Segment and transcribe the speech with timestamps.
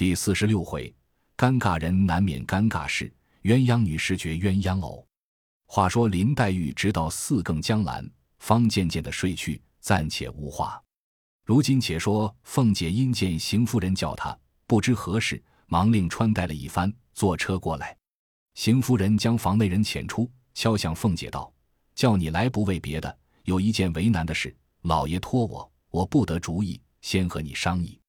[0.00, 0.90] 第四十六回，
[1.36, 3.12] 尴尬人难免尴尬事，
[3.42, 5.06] 鸳鸯女失觉鸳鸯偶。
[5.66, 10.82] 话说林黛玉直到四更将阑，方渐渐的睡去，暂且无话。
[11.44, 14.34] 如今且说凤姐因见邢夫人叫她，
[14.66, 17.94] 不知何事，忙令穿戴了一番，坐车过来。
[18.54, 21.52] 邢夫人将房内人遣出，敲向凤姐道
[21.94, 27.99] ：“叫你来不为别的，有一件为难的事，老爷托我，我不得主意，先和你商议。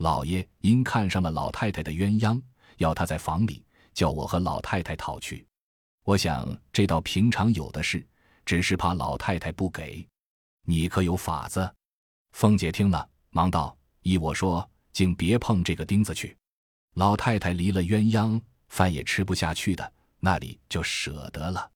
[0.00, 2.40] 老爷因看上了老太太的鸳鸯，
[2.78, 5.46] 要她在房里，叫我和老太太讨去。
[6.04, 8.06] 我想这倒平常有的事，
[8.46, 10.08] 只是怕老太太不给，
[10.64, 11.70] 你可有法子？”
[12.32, 16.34] 凤姐听了，忙道：“依我说，竟别碰这个钉子去。
[16.94, 21.70] 老太太离了鸳鸯。”饭也吃不下去的，那里就舍得了。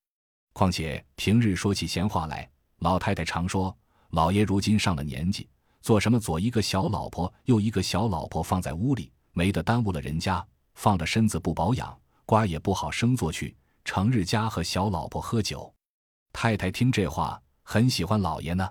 [0.54, 2.48] 况且平日说起闲话来，
[2.79, 3.77] 老太太常说
[4.10, 5.46] ：“老爷如今上了年纪，
[5.84, 10.43] 做什么左一个小老婆，右一个小老婆放在屋里，没得耽误了人家，
[10.77, 13.55] 放着身子不保养，瓜也不好生做去，
[13.85, 15.71] 成日家和小老婆喝酒。”
[16.32, 18.66] 太太听这话，很喜欢老爷呢。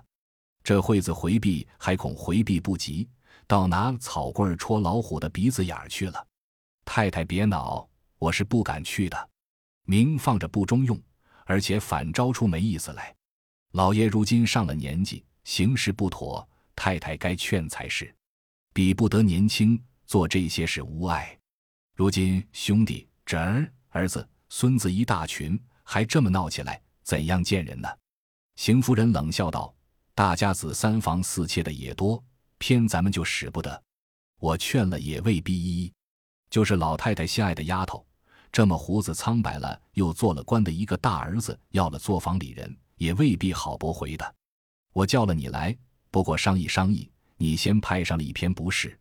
[0.64, 3.08] 这会子回避，还恐回避不及，
[3.46, 6.26] 倒拿草棍戳老虎的鼻子眼儿去了。
[6.84, 7.88] 太太别恼。
[8.18, 9.30] 我是不敢去的，
[9.84, 11.00] 明放着不中用，
[11.44, 13.14] 而且反招出没意思来。
[13.70, 18.14] 老爷如今上了年纪，行事不妥，太太该劝才是。
[18.72, 21.38] 比不得年轻做这些事无碍。
[21.94, 27.88] 如今兄弟、侄儿、儿子、孙子一大群，还这么闹起来，怎样见人呢？
[28.56, 29.74] 邢夫人冷笑道
[30.14, 32.22] ：“大家子三房四妾的也多，
[32.58, 33.82] 偏咱们就使不得。
[34.40, 35.92] 我劝了也未必依，
[36.50, 38.04] 就是老太太心爱的丫头。”
[38.50, 44.34] 这么胡子苍白了，又做了官的一个大儿子，要了作坊里人，也未必好驳回的。
[44.92, 45.76] 我叫了你来，
[46.14, 47.10] 不过商议商议。
[47.36, 48.96] 你先派上了一篇不是，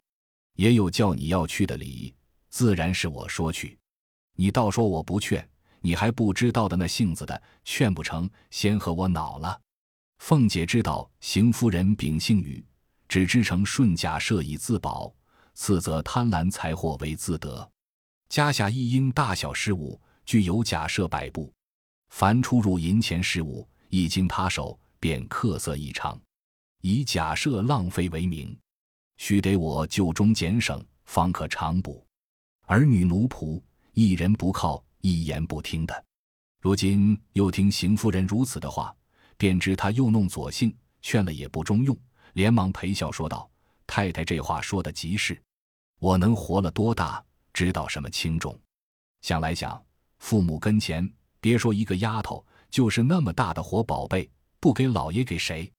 [0.55, 2.11] 也有叫你要去的理，
[2.49, 3.77] 自然是我说去。
[4.35, 5.47] 你倒说我不劝，
[5.79, 9.61] 你还不知道的那性子的，劝不成，先和我恼了。
[10.17, 12.65] 凤姐知道邢夫人秉性语，
[13.07, 15.13] 只知成顺假设以自保，
[15.53, 17.69] 次则贪婪财货为自得。
[18.27, 21.53] 家下一应大小事务，具有假设百步，
[22.09, 26.19] 凡出入银钱事务，一经他手，便客色异常，
[26.85, 28.53] 以假设浪费为名，
[29.15, 32.05] 须得我就中减省，方可长补。
[32.65, 33.61] 儿女奴仆，
[33.93, 36.05] 一人不靠，一言不听的。
[36.59, 38.93] 如今又听邢夫人如此的话，
[39.37, 41.97] 便知他又弄左性，劝了也不中用，
[42.33, 43.49] 连忙陪笑说道
[43.87, 45.41] ：“太太这话说的极是，
[46.01, 47.23] 我能活了多大？”
[47.53, 48.59] 知道什么轻重，
[49.21, 49.81] 想来想，
[50.19, 54.29] 父母跟前，别说一个丫头，就是那么大的活宝贝，
[54.59, 55.71] 不给老爷给谁？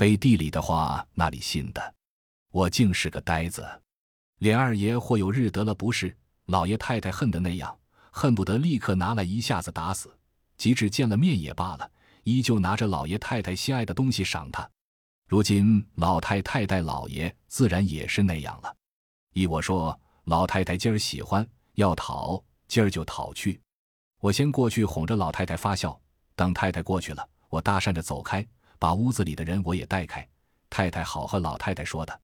[0.00, 1.94] 背地里的话，那里信的？
[2.52, 3.82] 我竟是个呆子。
[4.38, 6.16] 连二爷或有日得了不是，
[6.46, 7.78] 老爷太太恨的那样，
[8.10, 10.18] 恨不得立刻拿来一下子打死。
[10.56, 11.90] 即使见了面也罢了，
[12.22, 14.66] 依旧拿着老爷太太心爱的东西赏他。
[15.28, 18.74] 如今老太太待老爷，自然也是那样了。
[19.34, 20.00] 依我说。
[20.24, 23.60] 老太太今儿喜欢要讨，今儿就讨去。
[24.20, 26.00] 我先过去哄着老太太发笑，
[26.36, 28.46] 等太太过去了，我搭讪着走开，
[28.80, 30.28] 把屋子里的人我也带开。
[30.68, 32.20] 太太好和老太太说的，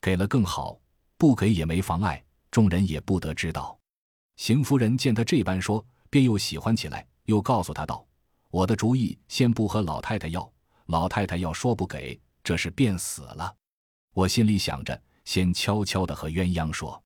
[0.00, 0.78] 给了更好，
[1.16, 3.78] 不给也没妨碍，众人也不得知道。
[4.36, 8.04] 邢夫人见他这般说，便又喜欢起来，又告诉他道
[8.50, 10.50] ：“我的主意先不和老太太要，
[10.86, 13.54] 老太太要说不给，这事便死了。
[14.14, 17.00] 我心里想着，先悄悄的和鸳鸯说。”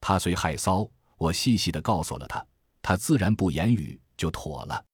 [0.00, 2.44] 他虽害臊，我细细的告诉了他，
[2.80, 4.84] 他自然不言语，就妥了。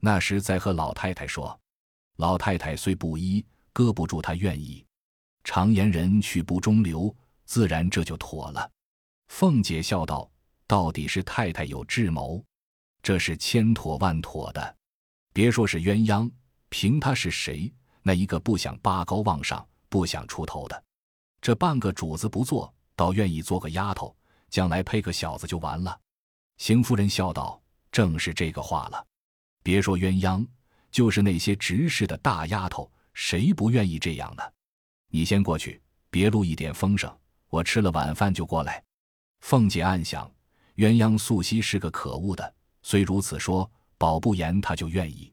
[0.00, 1.59] 那时再和老太太说，
[2.20, 4.84] 老太太虽不依，搁不住她愿意。
[5.42, 7.12] 常言人去不中留，
[7.46, 8.70] 自然这就妥了。
[9.28, 10.30] 凤姐笑道
[10.68, 12.44] ：“到底是太太有智谋，
[13.02, 14.76] 这是千妥万妥的。
[15.32, 16.30] 别说是鸳鸯，
[16.68, 17.72] 凭他是谁，
[18.02, 20.84] 那一个不想拔高望上，不想出头的，
[21.40, 24.14] 这半个主子不做，倒愿意做个丫头。”
[24.50, 25.98] 将来配个小子就完了。
[26.58, 29.06] 邢夫人笑道：“正是这个话了。
[29.62, 30.44] 别说鸳鸯，
[30.90, 34.42] 就是那些执事的大丫头，谁不愿意这样呢？
[35.08, 37.10] 你先过去，别露一点风声。
[37.48, 38.82] 我吃了晚饭就过来。”
[39.40, 40.30] 凤姐暗想：
[40.76, 45.32] 鸳鸯素汐是个可恶的，虽如此说，保不严她就愿意。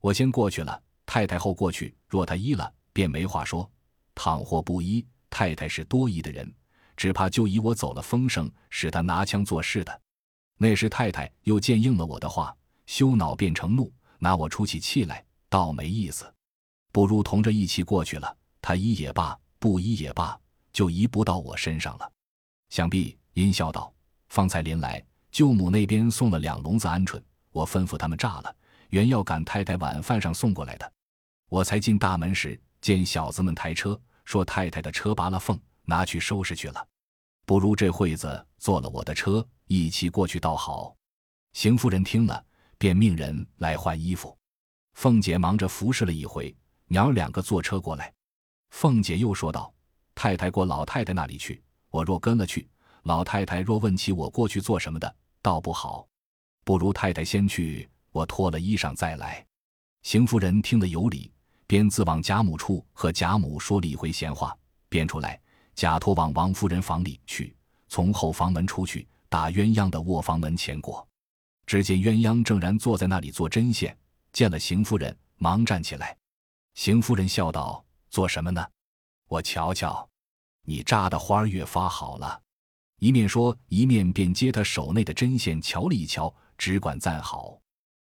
[0.00, 3.68] 我先过去了，太太后过去，若她依了，便没话说；
[4.14, 6.52] 倘或不依，太太是多疑的人。
[6.96, 10.00] 只怕就以我走了风声，使他拿枪做事的。
[10.58, 12.54] 那时太太又见应了我的话，
[12.84, 16.32] 羞恼变成怒，拿我出起气来，倒没意思。
[16.92, 20.38] 不如同着一起过去了，他依也罢，不依也罢，
[20.72, 22.12] 就移不到我身上了。
[22.68, 23.92] 想必阴笑道
[24.30, 27.20] ：“方才临来，舅母那边送了两笼子鹌鹑，
[27.50, 28.56] 我吩咐他们炸了，
[28.90, 30.92] 原要赶太太晚饭上送过来的。
[31.48, 36.86] 我才进大门时，见小子们抬车，说太太的车拔了缝，拿去收拾去了。
[37.46, 40.94] 不如这会子坐了我的车，一起过去倒好。”
[41.52, 42.44] 邢夫人听了，
[42.80, 44.34] 便命人来换衣服。
[44.94, 46.56] 凤姐忙着服侍了一回，
[46.86, 48.10] 娘儿两个坐车过来。
[48.70, 49.70] 凤姐又说道
[50.16, 52.66] ：“太太过老太太那里去，我若跟了去，
[53.02, 56.08] 老太太若问起我过去做什么的，倒不好。
[56.64, 59.46] 不如太太先去，我脱了衣裳再来。”
[60.02, 61.30] 邢夫人听得有理，
[61.66, 64.56] 便自往贾母处和贾母说了一回闲话，
[64.88, 65.38] 便出来，
[65.74, 67.54] 假托往王夫人房里去，
[67.88, 71.06] 从后房门出去，打鸳鸯的卧房门前过。
[71.70, 73.96] 只见鸳鸯正然坐在那里做针线，
[74.32, 76.16] 见了邢夫人，忙站起来。
[76.74, 77.84] 邢夫人笑道。
[78.10, 78.66] 做什么呢？
[79.28, 80.10] 我瞧瞧，
[80.64, 82.42] 你扎的花越发好了。
[82.98, 87.56] 一面说，一面便接他手内的针线瞧了一瞧，只管赞好。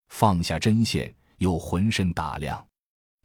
[0.09, 2.67] 放下针线，又浑身打量，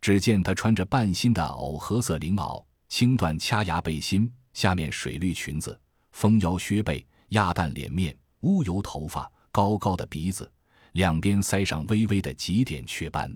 [0.02, 5.80] 只见他穿着半新的藕荷色绫袄，青缎掐牙背心，下面水绿裙子，
[6.12, 10.52] 风腰削背，鸭蛋脸面，乌油头发，高高的鼻子，
[10.92, 13.34] 两边塞上微微的几点雀斑。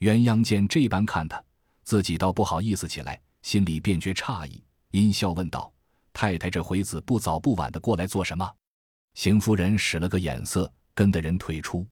[0.00, 1.42] 鸳鸯见这般看他。
[1.82, 5.72] 自己倒不好意思起来，心里便觉诧异，阴笑问道
[6.12, 8.46] ：“太太这回子不早不晚的过来做什么？”
[9.16, 11.86] 邢夫人使了个眼色，跟的人退出。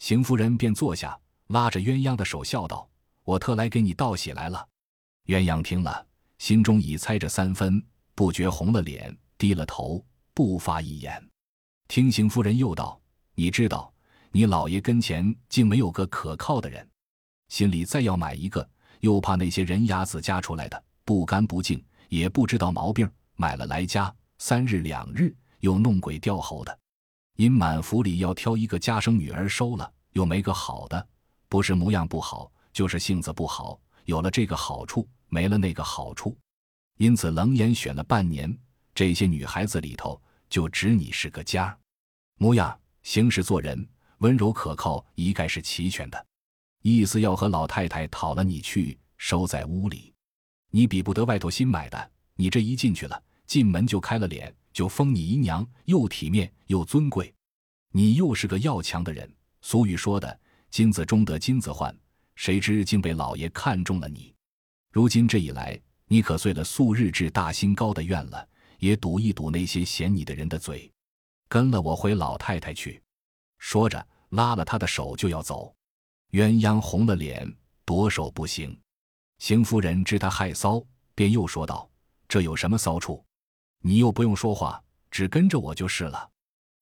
[0.00, 2.86] 邢夫人便坐下，拉着鸳鸯的手笑道
[3.24, 4.68] ：“我特来给你道喜来了。”
[5.28, 6.06] 鸳鸯听了，
[6.36, 7.82] 心中已猜着三分，
[8.14, 11.26] 不觉红了脸，低了头，不发一言。
[11.86, 12.97] 听邢夫人又道
[13.38, 13.94] ：“你知道，
[14.32, 16.84] 你老爷跟前竟没有个可靠的人，
[17.46, 18.68] 心里再要买一个。”
[18.98, 26.78] 又怕那些人牙子夹出来的不干不净，也不知道毛病，买了来家三日两日又弄鬼吊猴的。
[27.36, 31.08] 因满府里要挑一个家生女儿收了，又没个好的，
[31.48, 33.80] 不是模样不好，就是性子不好。
[34.04, 36.36] 有了这个好处，没了那个好处，
[36.96, 38.52] 因此冷眼选了半年，
[38.96, 40.20] 这些女孩子里头
[40.50, 41.78] 就只你是个家，
[42.36, 42.76] 模样、
[43.08, 43.88] 行事、做人
[44.18, 46.26] 温柔可靠，一概是齐全的。
[46.82, 50.12] 意思要和老太太讨了你去收在屋里，
[50.70, 52.10] 你比不得外头新买的。
[52.34, 57.34] 你这一进去了，进门就开了脸，就封你姨娘，又体面又尊贵。
[57.92, 59.26] 你又是个要强的人。
[59.62, 60.38] 俗语说的
[60.68, 61.96] “金子终得金子换”，
[62.36, 64.34] 谁知竟被老爷看中了你。
[64.92, 68.46] 如今这一来，你可遂了素日志大心高的愿了，
[68.78, 70.92] 也堵一堵那些嫌你的人的嘴。
[71.48, 73.02] 跟了我回老太太去。
[73.58, 75.74] 说着，拉了他的手就要走。
[76.32, 77.50] 鸳鸯红了脸，
[77.84, 78.78] 夺手不行。
[79.38, 80.84] 邢夫人知他害臊，
[81.14, 81.88] 便又说道
[82.28, 83.24] ：“这有什么骚处？
[83.80, 86.28] 你又不用说话，只跟着我就是了。”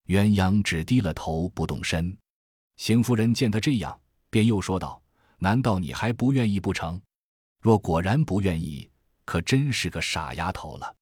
[0.09, 2.17] 鸳鸯只低了头不动身。
[2.77, 3.99] 邢夫人见他这样，
[4.31, 5.01] 便又说道
[5.39, 7.01] ：“难道你还不愿意不成？
[7.61, 8.91] 若果然不愿意，
[9.25, 10.95] 可真是个傻丫头了。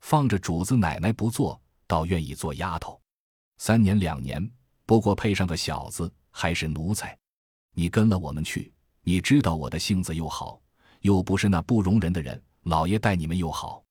[0.00, 3.00] 放着主子奶奶不做，倒愿意做丫头。
[3.56, 4.50] 三年两年，
[4.86, 7.16] 不过配上个小子，还是奴才。”
[7.76, 8.72] 你跟了我们去，
[9.02, 10.60] 你知道我的性子又好，
[11.00, 12.40] 又不是那不容人的人。
[12.62, 13.84] 老爷待你们又好，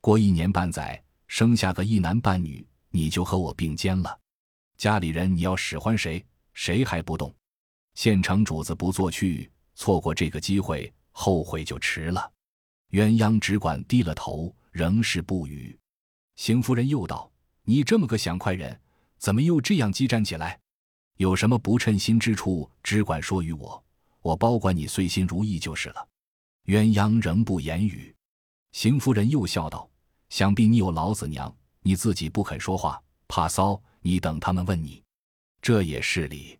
[0.00, 4.18] 过一年半载，生下个一男半女，你就和我并肩了。
[4.78, 7.34] 家里人你要使唤谁，谁还不动？
[7.94, 12.32] 县城主子不做去，错过这个机会，后悔就迟了。
[12.92, 15.78] 鸳鸯只管低了头，仍是不语。
[16.36, 17.30] 邢夫人又道
[17.62, 18.80] ：“你这么个想快人，
[19.24, 20.60] 怎么又这样激战起来？”
[21.16, 23.82] 有什么不称心之处，只管说与我，
[24.20, 26.08] 我保管你遂心如意就是了。
[26.66, 28.14] 鸳鸯仍不言语，
[28.72, 29.88] 邢夫人又笑道
[30.28, 31.50] ：“想必你有老子娘，
[31.80, 35.02] 你自己不肯说话，怕骚，你等他们问你，
[35.62, 36.58] 这也是理。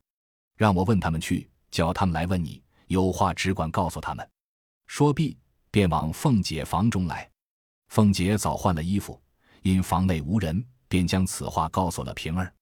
[0.56, 4.26] 让我问他们去，叫他们来问你，有话只管告诉他们。”
[4.88, 5.36] 说毕，
[5.70, 7.30] 便往凤姐房中来。
[7.88, 9.20] 凤姐早换了衣服，
[9.60, 12.52] 因房内无人，便将此话告诉了平儿。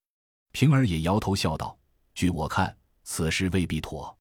[0.51, 1.77] 平儿也摇头笑道。
[2.15, 4.15] 据我看，此事未必妥。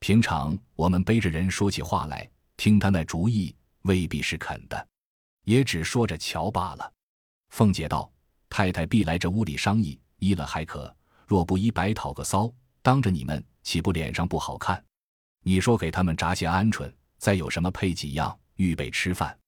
[0.00, 4.88] 平常我们背着人说起话来，听他那主意，未必是肯的，
[5.44, 6.92] 也只说着瞧罢了。
[7.50, 8.10] 凤姐道
[8.50, 10.92] ：“太太必来这屋里商议，依了还可；
[11.26, 12.52] 若不依，白讨个骚，
[12.82, 14.84] 当着你们，岂不脸上不好看？
[15.44, 19.38] 你说给他们炸些鹌鹑，再有什么配几样，预备吃饭。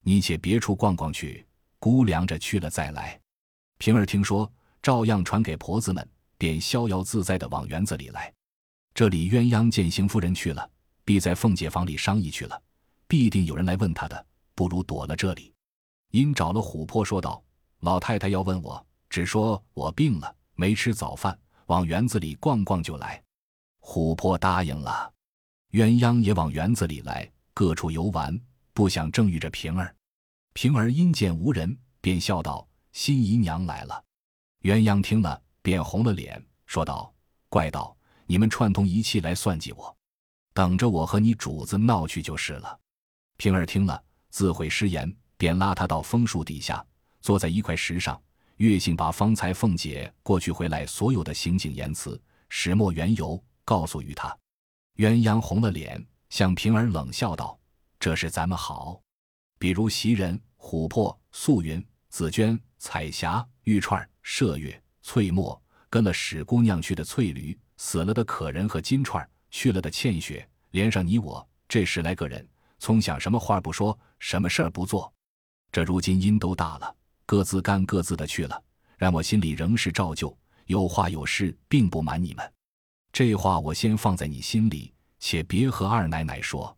[0.00, 1.46] 你且别处逛逛去，
[1.78, 3.20] 估量着去了再来。”
[3.84, 4.50] 平儿听说，
[4.80, 6.08] 照样传给婆子们。
[6.38, 8.32] 便逍遥自在的往园子里来。
[8.94, 10.70] 这里鸳鸯见邢夫人去了，
[11.04, 12.58] 必在凤姐房里商议去了，
[13.06, 15.52] 必定有人来问她的，不如躲了这里。
[16.12, 17.44] 因找了琥珀说道
[17.80, 23.22] ：“老太太要问我，只说我病了，没吃早饭，往园子里逛逛就来。
[23.82, 25.12] 琥珀答应了，
[25.72, 28.34] 鸳鸯也往园子里来，各处游玩，
[28.72, 29.94] 不想正遇着平儿。
[30.54, 34.02] 平儿因见无人，便笑道：“新姨娘来了。”
[34.62, 37.12] 鸳鸯听了，便红了脸，说道
[37.50, 39.94] ：“怪道，你们串通一气来算计我，
[40.54, 42.80] 等着我和你主子闹去就是了。”
[43.36, 46.82] 平儿听了，自悔失言，便拉他到枫树底下，
[47.20, 48.18] 坐在一块石上，
[48.56, 53.42] 月信把方才凤姐过去回来所有的行径言辞始末缘由。
[53.66, 54.28] 告诉于他，
[54.96, 57.58] 鸳鸯红了脸，向平儿冷笑道
[57.98, 59.00] ：“这是咱们好，
[59.58, 72.46] 比如袭人、琥珀、素云、紫鹃、彩霞、玉串、麝月、翠墨，跟了史姑娘去的翠驴，死了的可人和金钏，去了的倩雪，连上你我这十来个人，
[72.78, 75.10] 从想什么话不说，什么事儿不做。
[75.72, 78.62] 这如今音都大了，各自干各自的去了，
[78.98, 80.36] 让我心里仍是照旧，
[80.66, 82.52] 有话有事，并不瞒你们。”
[83.10, 86.76] 这话我先放在你心里，且别和二奶奶说。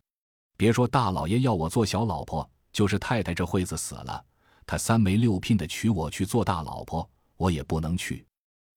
[0.57, 4.25] 别说大老爷要我做小老婆，就是太太这会子死了，
[4.67, 8.27] 他三媒六聘的娶我去做大老婆，我也不能去。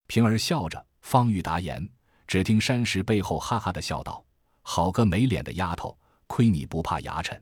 [0.08, 1.88] 平儿笑着，方欲答言，
[2.27, 4.24] 只听山石背后哈哈的笑道
[4.62, 7.39] ：“好个没脸的丫头，亏你不怕牙碜。”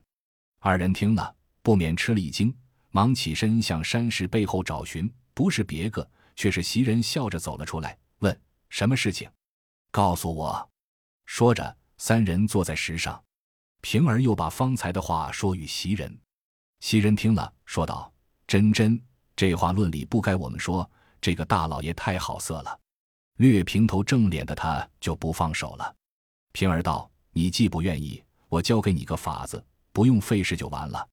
[0.60, 2.54] 二人听了，不免吃了一惊，
[2.90, 8.40] 忙起身向山石背后找寻，不是别个，却是袭人笑着走了出来，问
[8.70, 9.30] ：“什么事情？”
[9.92, 10.70] 告诉我，
[11.26, 13.22] 说着，三人坐在石上。
[13.80, 16.18] 平儿又把方才的话说与袭人。
[16.80, 18.12] 袭人听了，说道
[18.48, 19.00] ：“真真，
[19.36, 20.90] 这话论理不该我们说。
[21.20, 22.80] 这个大老爷太好色了。”
[23.36, 25.94] 略平头正脸的他就不放手了。
[26.52, 29.62] 平儿道：“你既不愿意，我教给你个法子，
[29.92, 31.06] 不用费事就完了。”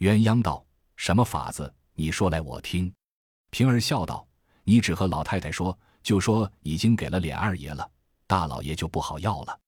[0.00, 0.64] 鸳鸯道
[0.96, 1.72] ：“什么法子？
[1.92, 2.92] 你说来我听。”
[3.50, 4.26] 平儿笑道
[4.64, 7.88] ：“你只和老太太说，就说已经给了琏二爷了。”
[8.26, 9.60] 大老爷就不好要了。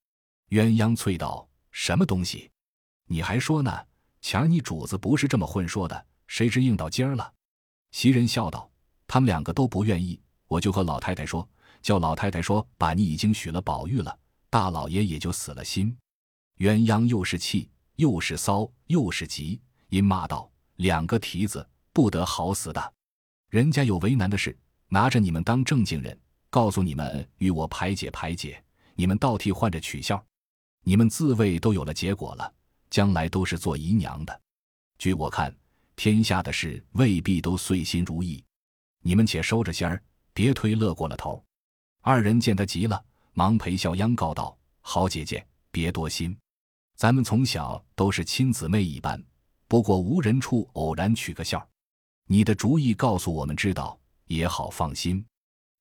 [0.48, 2.50] 鸳鸯啐道：“什么东西？
[3.06, 3.86] 你还说呢？
[4.22, 7.30] 前儿你主子不是这么混说的，谁知应到今儿了？”
[7.92, 8.70] 袭人笑道
[9.06, 11.46] ：“他们两个都不愿意，我就和老太太说，
[11.82, 15.94] 叫老太太说把你已经许了宝玉了，大老爷也就死了心。”
[16.56, 19.60] 鸳鸯又是气又是骚又是急，
[19.90, 22.94] 因骂道：“两个蹄子不得好死的！
[23.50, 24.56] 人家有为难的事，
[24.88, 28.62] 拿着你们当正经人。”告诉你们，与我排解排解，
[28.94, 30.22] 你们倒替换着取笑，
[30.82, 32.54] 你们自卫都有了结果了，
[32.90, 34.40] 将来都是做姨娘的。
[34.98, 35.54] 据我看，
[35.96, 38.42] 天下的事未必都遂心如意，
[39.02, 41.42] 你们且收着心儿，别推乐过了头。
[42.00, 46.36] 二人见他急了，忙陪笑央告道：“好姐姐，别多心，
[46.96, 49.22] 咱们从小都是亲姊妹一般，
[49.68, 51.66] 不过无人处偶然取个笑，
[52.26, 55.24] 你的主意告诉我们知道，也好放心。”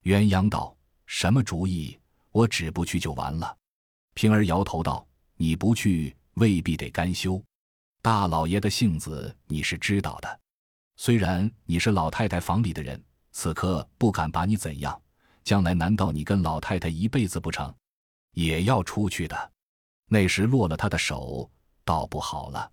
[0.04, 0.76] 鸳鸯道
[1.08, 1.98] ：“什么主意？
[2.32, 3.58] 我只不去就完了。”
[4.14, 7.42] 平儿摇头道：“你不去，未必得甘休。
[8.02, 10.40] 大老爷的性子你是知道的。
[10.98, 15.00] 虽然你是老太太房里的人，此刻不敢把你怎样，
[15.44, 17.74] 将来难道你跟老太太一辈子不成？
[18.34, 19.52] 也要出去的。
[20.08, 21.50] 那时落了他的手，
[21.86, 22.72] 倒不好了。”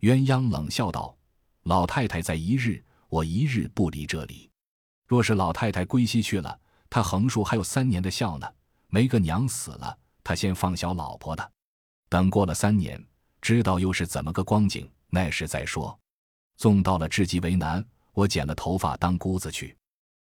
[0.00, 1.16] 鸳鸯冷笑道
[1.64, 4.50] ：“老太太在一日，我一日不离这里。
[5.06, 8.46] 若是老太太归西去了。”他横竖还有三年的孝呢，
[8.88, 11.52] 没个娘死了，他先放小老婆的，
[12.10, 13.02] 等过了三年，
[13.42, 15.98] 知道又是怎么个光景，那时再说。
[16.56, 19.76] 纵到了至极为难，我剪了头发当姑子去，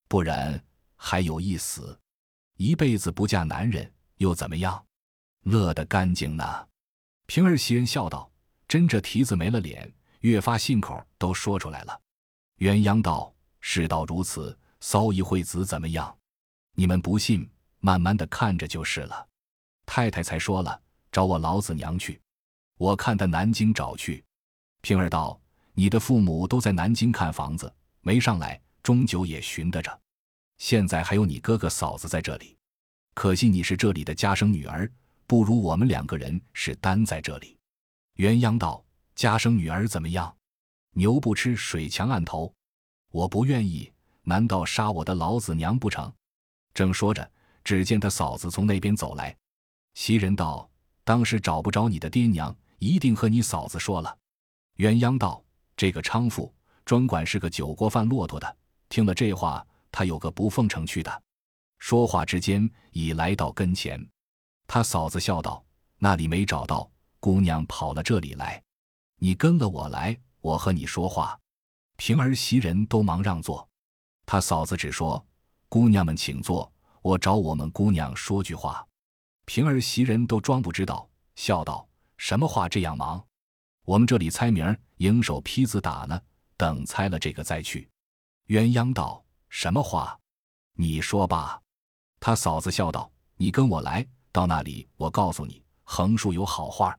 [0.06, 0.62] 不然
[0.96, 1.98] 还有一死，
[2.58, 4.84] 一辈子不嫁男人又怎么样？
[5.44, 6.68] 乐得干净呢。
[7.26, 8.30] 平儿袭人笑道
[8.68, 12.00] ：“真这蹄子没了脸，越发信口都说出来了。”
[12.58, 16.16] 鸳鸯道：“事到如此，骚一会子怎么样？”
[16.76, 17.48] 你们不信，
[17.80, 19.26] 慢慢的看着就是了。
[19.86, 22.20] 太太才说了，找我老子娘去。
[22.78, 24.22] 我看他南京找去。
[24.82, 25.40] 平儿道
[25.74, 29.98] ：“你的父母都在南京看房子，没上来，终究也寻得着。
[30.58, 32.56] 现在还有你哥哥嫂子在这里，
[33.14, 34.90] 可惜你是这里的家生女儿，
[35.26, 37.56] 不如我们两个人是单在这里。”
[38.16, 38.84] 鸳鸯道
[39.16, 40.34] ：“家生女儿怎么样？
[40.92, 42.52] 牛不吃水墙岸头，
[43.10, 43.92] 我不愿意，
[44.22, 46.12] 难道杀我的老子娘不成？”
[46.72, 47.30] 正说着，
[47.64, 49.36] 只见他嫂子从那边走来。
[49.94, 50.68] 袭人道
[51.04, 54.18] ：“当时找不着你的爹娘，一定和你嫂子说了。”
[54.78, 55.42] 鸳鸯道
[55.76, 56.54] ：“这个娼妇
[56.84, 58.56] 专管是个酒锅饭骆驼的。
[58.88, 61.22] 听了这话，他有个不奉承去的。”
[61.78, 64.04] 说话之间，已来到跟前。
[64.66, 65.64] 他嫂子笑道
[65.98, 66.90] ：“那里没找到
[67.20, 68.62] 姑娘，跑了这里来。
[69.18, 71.38] 你跟了我来，我和你说话。”
[71.96, 73.66] 平儿、袭人都忙让座。
[74.26, 75.24] 他嫂子只说
[75.68, 78.86] ：“姑娘们请坐，我找我们姑娘说句话。”
[79.46, 81.85] 平儿袭人都装不知道，笑道
[82.16, 83.24] ：“什么话这样忙？
[83.84, 86.20] 我们这里猜名儿，迎手批字打呢，
[86.56, 87.88] 等猜了这个再去。”
[88.48, 90.18] 鸳鸯道：“什么话？
[90.74, 91.60] 你说吧。”
[92.18, 96.98] 他嫂子笑道：“你跟我来，到那里我告诉你，横竖有好话。”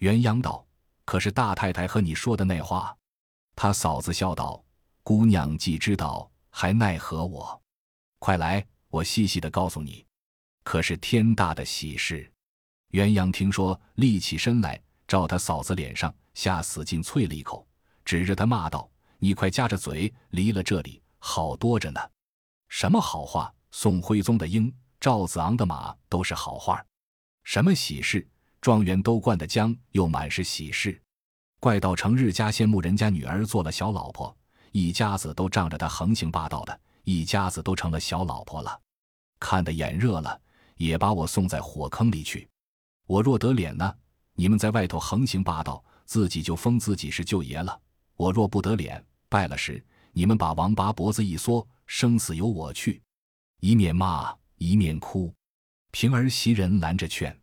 [0.00, 0.66] 鸳鸯道
[1.04, 2.96] ：“可是大太太和你说的那话？”
[3.56, 4.64] 他嫂子笑道
[5.02, 7.62] ：“姑娘既知道，还奈何我？
[8.18, 10.06] 快来，我细细的告诉你，
[10.62, 12.32] 可是天大的喜事。”
[12.92, 17.66] 鸳鸯听说，立起身来，照他嫂子脸上下死劲啐了一口，
[18.04, 22.00] 指着他骂道：“你快夹着嘴离了这里，好多着呢！
[22.68, 23.52] 什么好话？
[23.70, 26.82] 宋徽宗的鹰，赵子昂的马，都是好话。
[27.44, 28.26] 什么喜事？
[28.60, 31.00] 状元都灌的浆，又满是喜事。
[31.60, 34.34] 怪到成日家羡慕人家女儿做了小老婆，
[34.72, 38.80] 一家子都仗着他横行霸道的，一家子都成了小老婆了。
[39.38, 40.40] 看得眼热了，
[40.76, 42.48] 也把我送在火坑里去。
[43.08, 43.96] 我若得脸呢，
[44.34, 47.72] 你们在外头横行霸道，自己就封自己是舅爷了；
[48.16, 53.00] 我若不得脸，败了时，你们把王八脖子一缩，生死由我去。
[53.60, 55.32] 一面骂一面哭，
[55.90, 57.34] 平儿袭人拦着劝，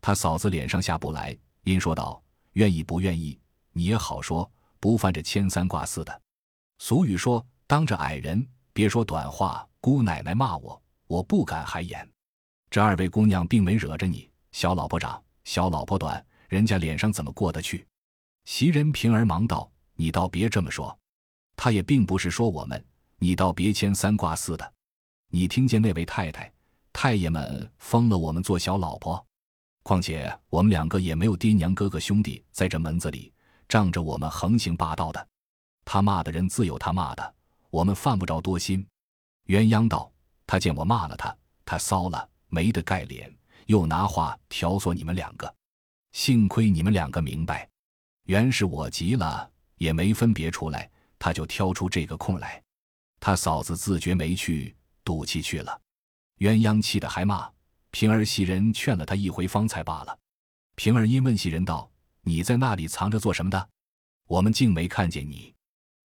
[0.00, 2.22] 他嫂子脸上下不来，因说道
[2.54, 3.36] ：“愿意不愿意，
[3.72, 4.48] 你也好说，
[4.78, 6.22] 不犯这牵三挂四的。
[6.78, 9.66] 俗语说，当着矮人别说短话。
[9.80, 12.08] 姑奶奶骂我，我不敢还言。
[12.70, 17.86] 这二位姑娘并没惹着你，小老婆长，小老婆短，人家脸上怎么过得去？”
[18.44, 20.96] 袭人、平儿忙道：“你倒别这么说，
[21.56, 22.84] 他也并不是说我们，
[23.18, 24.72] 你倒别牵三挂四的。”
[25.32, 26.52] 你听见那位太太、
[26.92, 29.24] 太爷们封了我们做小老婆，
[29.84, 33.32] 况且我们两个也没有爹娘、哥哥、兄弟在这门子里，
[33.68, 35.28] 仗着我们横行霸道的。
[35.84, 37.34] 他骂的人自有他骂的，
[37.70, 38.84] 我们犯不着多心。
[39.46, 40.10] 鸳鸯道
[40.46, 43.32] ：“他见我骂了他，他骚了，没得盖脸，
[43.70, 45.54] 又拿话挑唆你们两个。
[46.10, 47.68] 幸亏你们两个明白，
[48.24, 52.60] 原是我急了，也没分别出来，他就挑出这个空来。
[53.20, 55.80] 他嫂子自觉没去。”赌气去了，
[56.38, 57.50] 鸳鸯气得还骂
[57.90, 58.24] 平儿。
[58.24, 60.16] 袭人劝了他一回方才罢了。
[60.76, 61.90] 平儿因问袭人道
[62.22, 63.68] ：“你在那里藏着做什么的？
[64.26, 65.52] 我们竟没看见你。”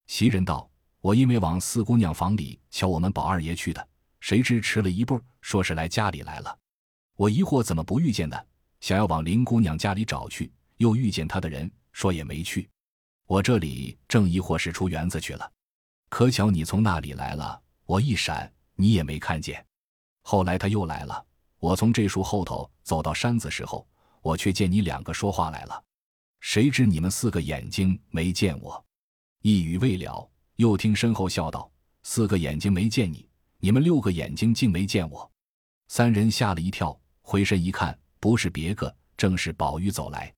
[0.08, 0.68] 袭人道
[1.02, 3.88] ：“我因为往四姑娘房里瞧我们宝二爷去的，
[4.22, 6.58] 谁知迟了一步，说是来家里来了。
[7.16, 8.38] 我疑惑怎么不遇见呢？
[8.82, 12.70] 想要往林姑娘家里找去，又遇见她的人，说也没去。
[13.26, 15.52] 我这里正疑惑是出园子去了，
[16.10, 19.66] 可巧你从那里来了，我一闪。”你也没看见，
[20.22, 21.26] 后来他又来了。
[21.60, 23.88] 我从这树后头走到山子时候，
[24.22, 25.82] 我却见你两个说话来了。
[26.42, 28.86] 谁知你们四个眼睛没见我。
[29.44, 31.72] 一语未了，又听身后笑道
[32.04, 33.26] ：“四个眼睛没见你，
[33.60, 35.32] 你们六个眼睛竟没见我。”
[35.88, 40.32] 三人吓了一跳，回身一看，不是别个，正是宝玉走来。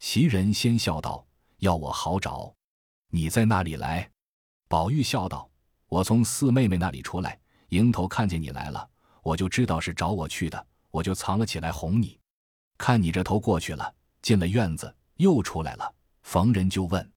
[0.00, 1.24] 袭人先笑道
[1.58, 2.52] ：“要我好找，
[3.10, 4.10] 你在那里来？”
[4.66, 5.48] 宝玉笑道
[5.86, 7.38] ：“我从四妹妹那里出来。”
[7.70, 8.88] 迎头看见你来了，
[9.22, 12.18] 我就知道是找我去的，我就藏了起来哄你。
[12.76, 17.12] 看你这头过去了，进了院子又出来了，逢人就问。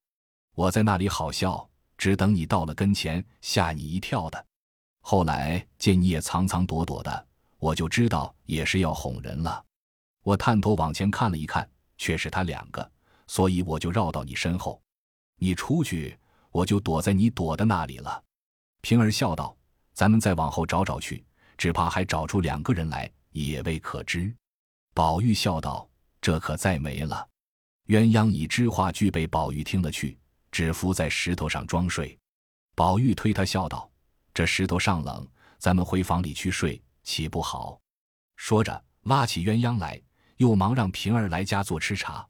[0.53, 4.45] 我在那里好笑，只等你到了跟前，吓你一跳的。
[5.01, 7.26] 后来见你也藏藏躲躲的，
[7.59, 9.63] 我就知道也是要哄人了。
[10.23, 12.91] 我探头往前看了一看，却是他两个，
[13.27, 14.81] 所以我就绕到你身后。
[15.37, 16.17] 你出去，
[16.51, 18.23] 我就躲在你躲的那里了。
[18.81, 19.55] 平儿笑道。
[19.93, 21.25] 咱们再往后找找去，
[21.57, 24.31] 只怕还找出两个人来，也未可知。
[24.93, 25.89] 宝玉笑道
[26.21, 27.27] ：“这可再没了。”
[27.89, 30.15] 鸳鸯已知话具被宝玉听了去，
[30.51, 32.15] 只伏在石头上装睡。
[32.75, 33.89] 宝玉推他笑道
[34.35, 37.79] ：“这石头上冷，咱们回房里去睡，岂不好？”
[38.35, 39.99] 说着，拉起鸳鸯来，
[40.35, 42.27] 又忙让平儿来家做吃茶。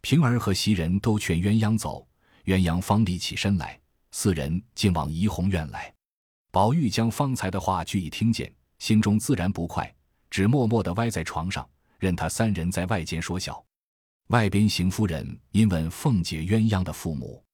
[0.00, 2.06] 平儿和袭人都劝鸳鸯走，
[2.44, 3.78] 鸳鸯方立起身来，
[4.12, 5.92] 四人竟往怡红院来。
[6.52, 9.92] 宝玉将方才的话俱已听见，心中自然不快，
[10.30, 13.62] 只默默地歪在床上，任他三人在外间说笑。
[14.28, 17.44] 外边邢夫人因问凤姐鸳鸯的父母，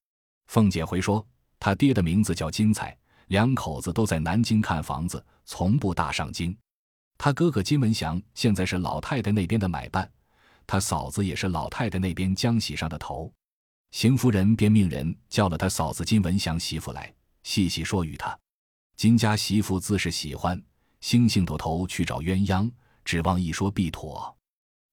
[0.49, 1.27] 凤姐回说，
[1.59, 2.97] 他爹的名字叫金彩，
[3.29, 6.55] 两口子都在南京看房子，从不大上京。
[7.17, 10.11] 他哥哥金文祥现在是老太太那边的买办，
[10.67, 13.33] 他嫂子也是老太太那边江喜上的头。
[13.91, 17.13] 邢夫人便命人叫了他嫂子金文祥媳妇来，
[17.43, 18.39] 细细说与他。
[18.97, 20.61] 金家媳妇自是喜欢，
[21.01, 22.71] 星星头头去找鸳鸯，
[23.05, 24.37] 指望一说必妥。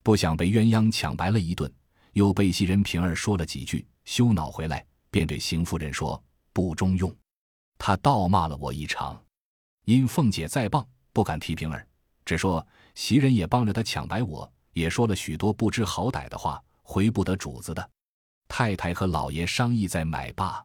[0.02, 1.70] 不想被鸳鸯抢白了一顿，
[2.12, 6.22] 又被袭人、平儿说了几句，羞恼回来，便对邢夫人说
[6.54, 7.14] ：“不中用。”
[7.78, 9.20] 他倒骂了我一场。
[9.84, 11.86] 因凤姐再棒，不敢提平儿，
[12.24, 17.90] 只说袭人也帮着他抢白我，也说了许多不知好歹的话，回不得主子的。
[18.48, 20.64] 太太和老爷商议再买罢，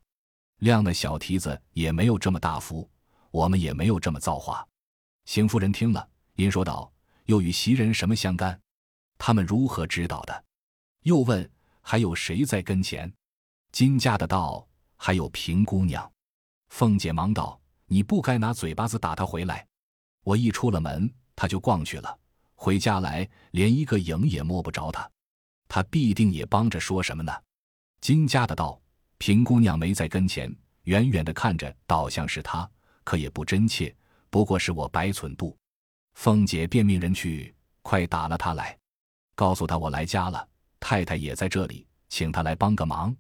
[0.58, 2.90] 亮的小蹄子也没有这么大福，
[3.30, 4.68] 我们也没有这么造化。
[5.26, 6.92] 邢夫人听了，因说道
[7.26, 8.60] ：“又与袭人什么相干？
[9.18, 10.44] 他们如何知道的？”
[11.04, 11.48] 又问
[11.82, 13.12] ：“还有谁在跟前？”
[13.72, 16.11] 金家的道：“还有平姑娘。”
[16.72, 17.60] 凤姐忙道。
[17.86, 19.68] 你不该拿嘴巴子打他回来，
[20.24, 22.18] 我一出了门，他就逛去了。
[22.56, 25.12] 回家来，连一个影也摸不着他，
[25.68, 27.34] 他必定也帮着说什么呢？
[28.00, 28.82] 金家的道
[29.20, 32.68] ：“平姑娘没在跟前，远远的看着，倒像是他，
[33.04, 33.94] 可也不真切。
[34.30, 35.58] 不过是我白忖度。”
[36.16, 38.80] 凤姐便命人去，快打了他来，
[39.36, 40.48] 告诉他我来家了，
[40.80, 43.14] 太太也在这里，请他来帮个忙。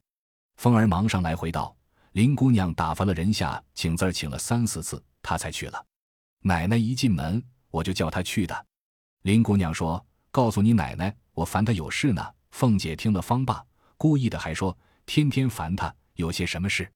[0.55, 1.75] 凤儿忙上来回道。
[2.11, 5.85] 林姑娘打发了人下请字儿，请了三四次，她才去了。
[6.41, 8.65] 奶奶一进门，我就叫她去的。
[9.21, 12.21] 林姑娘说：“告诉你奶奶，我烦她有事呢。”
[12.51, 16.91] 凤姐听了方罢，故意的还说：“天天烦她，有些什么事？”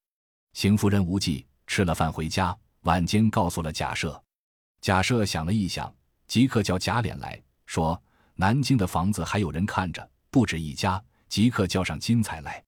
[0.51, 4.21] 邢夫人无忌吃了饭回家，晚间告诉了贾赦。
[4.81, 5.95] 贾赦想了一想，
[6.27, 8.01] 即刻叫贾琏来说
[8.35, 12.61] ：“南京的房子还有人看着，不止一家，即刻叫上金彩来。”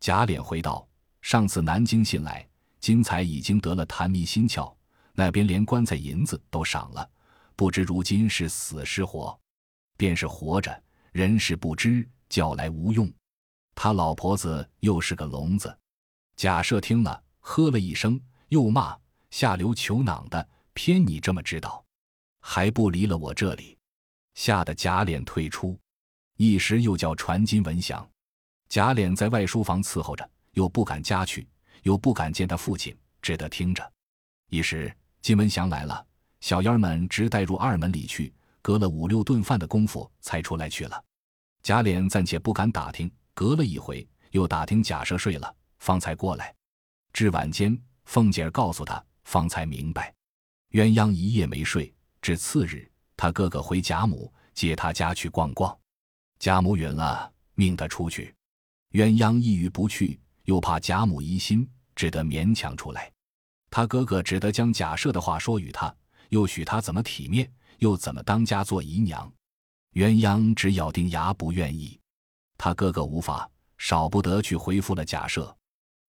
[0.00, 0.84] 贾琏回道。
[1.24, 2.46] 上次南京信来，
[2.80, 4.70] 金彩已经得了痰迷心窍，
[5.14, 7.10] 那边连棺材银子都赏了，
[7.56, 9.36] 不知如今是死是活。
[9.96, 10.82] 便是活着，
[11.12, 13.10] 人事不知，叫来无用。
[13.74, 15.74] 他老婆子又是个聋子。
[16.36, 18.94] 贾赦听了，呵了一声，又骂
[19.30, 21.82] 下流求囊的，偏你这么知道，
[22.40, 23.78] 还不离了我这里，
[24.34, 25.80] 吓得贾琏退出。
[26.36, 28.06] 一时又叫传金文祥，
[28.68, 30.30] 贾琏在外书房伺候着。
[30.54, 31.46] 又不敢家去，
[31.82, 33.92] 又不敢见他父亲，只得听着。
[34.50, 36.04] 一时金文祥来了，
[36.40, 41.04] 小烟儿们直带入二门里去，隔了五六顿饭的功夫才出来去了。
[41.62, 46.54] 贾琏暂且不敢打听，隔了一回又打听贾赦睡了，方才过来。
[47.12, 50.12] 至晚间，凤姐儿告诉他，方才明白，
[50.72, 51.92] 鸳鸯一夜没睡。
[52.20, 55.76] 至次日，他哥哥回贾母接他家去逛逛，
[56.38, 58.34] 贾母允了，命他出去。
[58.92, 60.20] 鸳鸯一语不去。
[60.44, 63.12] 又怕贾母疑心，只得勉强出来。
[63.70, 65.94] 他哥哥只得将贾赦的话说与他，
[66.28, 69.30] 又许他怎么体面，又怎么当家做姨娘。
[69.94, 71.98] 鸳鸯只咬定牙不愿意。
[72.56, 75.52] 他哥哥无法，少不得去回复了贾赦。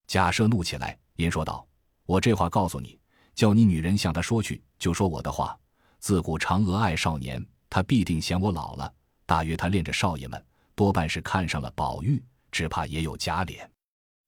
[0.06, 1.66] 贾赦怒起来，言说道
[2.06, 2.98] ：“我这话告诉你，
[3.34, 5.58] 叫你女人向他说去，就说我的话。
[5.98, 8.92] 自古嫦娥爱少年，他必定嫌我老了。
[9.24, 10.44] 大约他恋着少爷们，
[10.74, 12.22] 多半是看上了宝玉，
[12.52, 13.68] 只怕也有假脸。”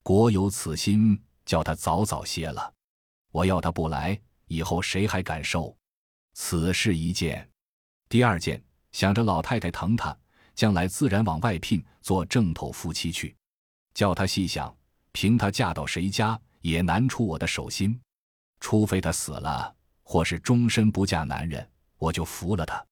[0.09, 2.73] 国有此心，叫他早早歇了。
[3.31, 5.77] 我要他不来，以后谁还敢收？
[6.33, 7.47] 此事一件，
[8.09, 8.59] 第二件，
[8.91, 10.17] 想着老太太疼他，
[10.55, 13.35] 将来自然往外聘做正头夫妻去。
[13.93, 14.75] 叫他细想，
[15.11, 18.01] 凭他嫁到谁家，也难出我的手心。
[18.59, 21.69] 除非他死了，或是终身不嫁男人，
[21.99, 22.83] 我就服了他。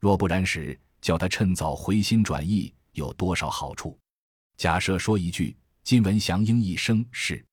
[0.00, 3.96] 若不然时，叫他趁早回心转意，有多少好处？
[4.56, 5.56] 假设说一句。
[5.86, 7.46] 金文祥应一声是，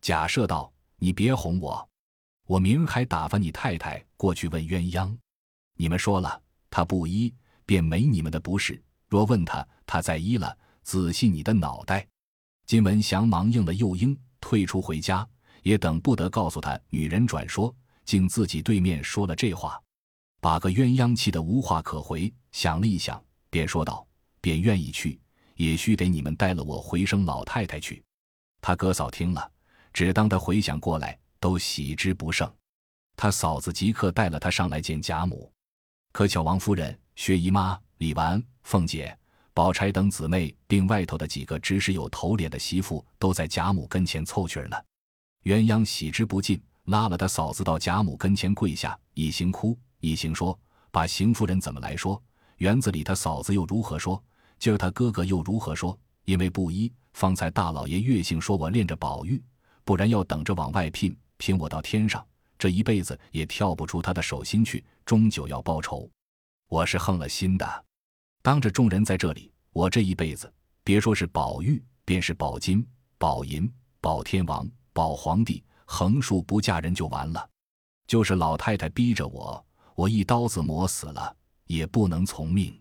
[0.00, 1.86] 假设道：“你别哄我，
[2.46, 5.14] 我明儿还打发你太太过去问鸳鸯。
[5.74, 7.30] 你们说了，他不依，
[7.66, 8.82] 便没你们的不是。
[9.06, 12.08] 若问他，他再依了，仔细你的脑袋。”
[12.64, 15.28] 金文祥忙应了，又应退出回家，
[15.62, 19.78] 也等不得告诉他女人转说，竟自己对面说了这话，
[20.40, 22.32] 把个鸳鸯气得无话可回。
[22.50, 24.08] 想了一想，便说道
[24.40, 25.20] ：“便愿意去。”
[25.54, 28.02] 也须得你们带了我回生老太太去。
[28.60, 29.50] 他哥嫂听了，
[29.92, 32.50] 只当他回想过来，都喜之不胜。
[33.16, 35.52] 他嫂子即刻带了他上来见贾母。
[36.12, 39.16] 可巧王夫人、薛姨妈、李纨、凤姐、
[39.52, 44.76] 宝钗等姊妹，并外头的几个只是有头脸的媳妇，都在贾母跟前凑趣儿呢。
[45.44, 50.58] 鸳鸯喜之不尽，拉了他嫂子到贾母跟前跪下，一行哭，一行说
[50.90, 52.20] ：“把邢夫人怎么来说？
[52.56, 54.22] 园子里他嫂子又如何说？”
[54.64, 55.94] 今儿他哥哥又如何说？
[56.24, 59.38] 因为布衣，方才大老爷越性说我恋着宝玉，
[59.84, 66.10] 不然要等着往外聘，聘我到天上，这一辈子也跳不出他的手心去，终究要报仇。
[66.70, 67.84] 我是横了心的，
[68.40, 70.50] 当着众人在这里，我这一辈子
[70.82, 72.82] 别说是宝玉，便是宝金、
[73.18, 77.50] 宝银、宝天王、宝皇帝，横竖不嫁人就完了。
[78.06, 79.62] 就是老太太逼着我，
[79.94, 82.74] 我一刀子磨死了，也不能从命。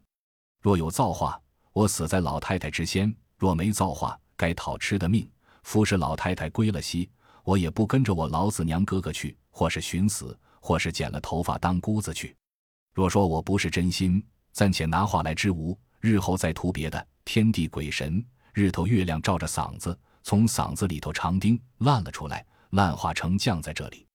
[0.61, 1.37] 若有造化。
[1.73, 5.27] 我死在老太太之先，若没造化，该讨吃的命。
[5.63, 7.09] 夫是老太太归了西，
[7.43, 12.35] 我也不跟着我老子娘哥哥去，或是寻死，或是剪了头发当姑子去。
[12.93, 17.07] 若说我不是真心，暂且拿话来之无，日后再图别的。
[17.25, 24.05] 天地鬼神，日头月亮照着嗓子，从嗓子里头长钉烂了出来，烂化成酱在这里。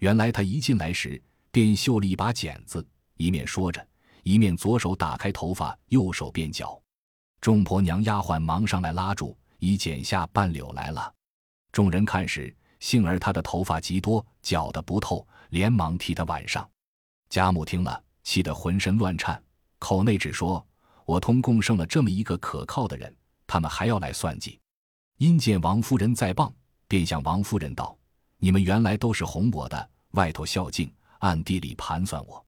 [0.00, 3.86] 原来他一进来时便绣了一把剪子，一面说着，
[4.24, 6.78] 一面左手打开头发，右手便绞。
[7.40, 11.12] 众婆娘丫鬟忙上来拉住，已剪下半绺来了。
[11.72, 16.68] 众人看时，幸而她的头发极多，绞得不透，连忙替她挽上。
[17.28, 18.02] 贾母听了。
[18.24, 19.42] 气得浑身乱颤，
[19.78, 20.62] 口内只说
[21.06, 24.60] ：“我通共剩了这么一个可靠的人，他们还要来算计。”
[25.16, 26.52] 因见王夫人在傍，
[26.86, 27.96] 便向王夫人道
[28.36, 32.44] ：“你们原来都是哄我的，外头孝敬，暗地里盘算我，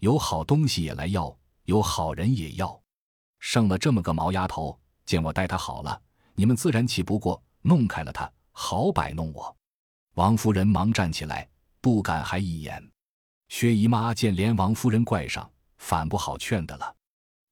[0.00, 2.78] 有好东西也来要，有好人也要，
[3.46, 6.00] 剩了这么个毛丫头，见我待她好了，
[6.34, 9.54] 你们自然气不过，弄开了她，好摆弄我。”
[10.16, 11.46] 王夫人忙站起来，
[11.82, 12.82] 不敢还一眼。
[13.50, 16.96] 薛姨妈见连王夫人怪上，反不好劝的了。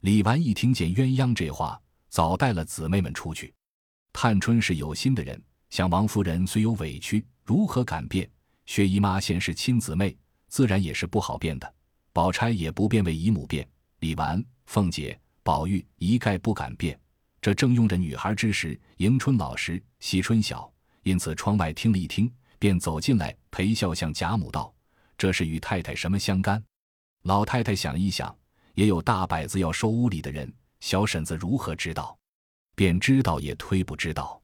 [0.00, 1.78] 李纨一听见鸳鸯这话，
[2.08, 3.52] 早带了姊妹们出去。
[4.14, 8.28] 探春是有心的人，想王夫人虽有委屈，如何敢变？
[8.64, 10.16] 薛姨妈先是亲姊妹，
[10.48, 11.74] 自然也是不好变的。
[12.14, 16.98] 宝钗也不便为姨母变，李纨、凤姐、宝玉一概不敢变。
[17.40, 24.72] 这正用着女孩之时，迎春老实，惜春小，因此窗外听了一听，便走进来陪笑向贾母道。
[25.18, 26.62] 这是与太太什么相干？
[27.22, 28.36] 老太太想一想，
[28.74, 32.16] 也有大摆子要收屋里的人，小婶子如何知道？
[32.74, 34.40] 便知道也推不知道。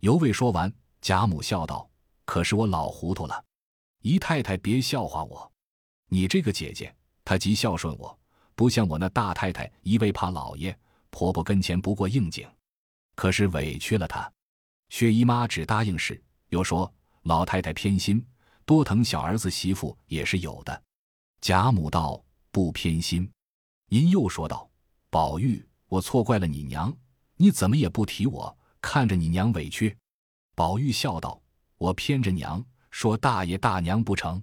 [0.00, 1.88] 犹未说完，贾母笑道
[2.26, 3.44] ：“可是我老糊涂了，
[4.02, 5.52] 姨太太别笑话我。
[6.08, 8.18] 你这个姐姐，她极孝顺我，
[8.62, 10.78] 不像我那大太太一味怕老爷
[11.10, 12.48] 婆婆跟前不过应景，
[13.16, 14.32] 可是委屈了她。”
[14.88, 16.88] 薛姨妈只答应是，又说
[17.22, 18.24] 老太太偏心。
[18.64, 20.80] 多疼小儿子媳妇也是有的，
[21.40, 23.28] 贾母道不偏心，
[23.88, 24.70] 因又说道
[25.10, 26.96] ：“宝玉，我错怪了你娘，
[27.34, 29.98] 你怎么也不提我，看着你娘委屈。”
[30.54, 31.42] 宝玉笑道
[31.78, 34.40] ：“我偏着娘说大爷大娘不成，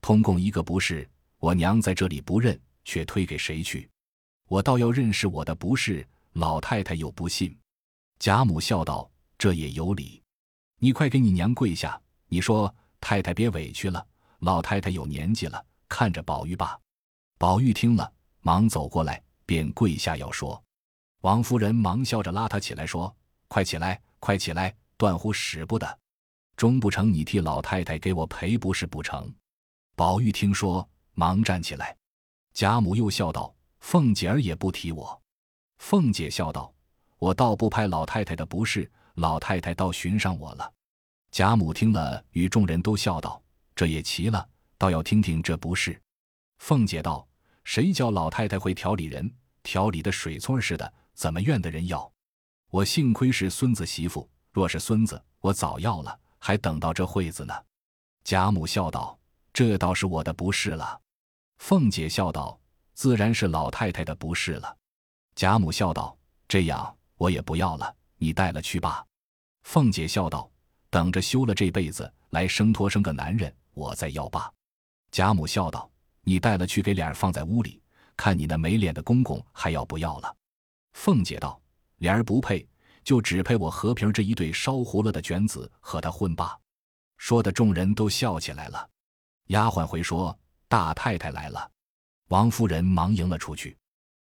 [0.00, 3.88] 通共一个不是，我娘在这里不认，却推给谁去？
[4.48, 7.56] 我倒要认识我的不是，老太太又不信。”
[8.18, 10.22] 贾母笑道：“这也有理，
[10.78, 14.06] 你快给你娘跪下，你说。”太太别委屈了，
[14.40, 16.78] 老太太有年纪了，看着宝玉吧。
[17.38, 18.12] 宝玉听了，
[18.42, 20.62] 忙走过来，便跪下要说。
[21.22, 23.16] 王夫人忙笑着拉他起来，说
[23.48, 25.98] ：“快起来，快起来，断乎使不得。
[26.56, 29.34] 终不成，你替老太太给我赔不是不成。”
[29.96, 31.96] 宝玉听说，忙站起来。
[32.52, 35.20] 贾母又笑道：“凤姐儿也不提我。”
[35.78, 36.72] 凤姐笑道
[37.18, 40.72] ：“我倒不拍老太太的不是，老太太倒寻上我了。”
[41.30, 43.40] 贾母听了，与众人都笑道
[43.74, 45.98] ：“这也奇了，倒要听听这不是。”
[46.58, 47.26] 凤姐道
[47.64, 49.32] ：“谁叫老太太会调理人，
[49.62, 52.10] 调理的水村似的，怎么怨的人要？
[52.70, 57.54] 我幸亏是孙子媳妇，若是孙子，我早要了，还等到这会子呢。”
[58.22, 59.18] 贾母笑道
[59.54, 60.99] ：“这倒是我的不是了。”
[61.60, 62.58] 凤姐笑道
[62.94, 64.76] ：“自然是老太太的不是了。”
[65.36, 66.16] 贾母笑道
[66.48, 69.04] ：“这样我也不要了，你带了去吧。”
[69.62, 70.50] 凤姐笑道。
[70.88, 74.52] 等着休了这辈子来生托生个男人，我再要罢。
[75.12, 75.88] 贾母笑道
[76.24, 77.80] ：“你带了去给脸儿放在屋里，
[78.16, 80.36] 看你那没脸的公公还要不要了？”
[80.94, 81.60] 凤姐道
[81.98, 82.66] ：“脸儿不配，
[83.04, 86.58] 就只配我和平这一对烧糊了的卷子和他混罢。”
[87.18, 88.90] 说的众人都笑起来了。
[89.48, 90.36] 丫鬟回说
[90.70, 91.70] ：“大太太来了。”
[92.30, 93.76] 王夫人忙迎了出去。